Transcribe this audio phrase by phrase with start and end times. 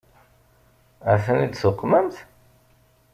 [1.11, 2.15] Ad ten-id-tuqmemt?